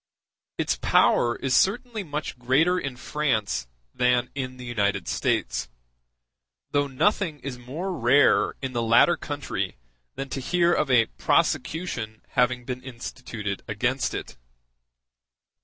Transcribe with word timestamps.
Its 0.57 0.77
power 0.77 1.35
is 1.35 1.53
certainly 1.55 2.03
much 2.03 2.39
greater 2.39 2.79
in 2.79 2.95
France 2.97 3.67
than 3.93 4.31
in 4.33 4.57
the 4.57 4.65
United 4.65 5.07
States; 5.07 5.69
though 6.71 6.87
nothing 6.87 7.39
is 7.41 7.59
more 7.59 7.95
rare 7.95 8.55
in 8.63 8.73
the 8.73 8.81
latter 8.81 9.15
country 9.15 9.77
than 10.15 10.27
to 10.27 10.39
hear 10.41 10.73
of 10.73 10.89
a 10.89 11.05
prosecution 11.19 12.23
having 12.29 12.65
been 12.65 12.81
instituted 12.81 13.61
against 13.67 14.15
it. 14.15 14.37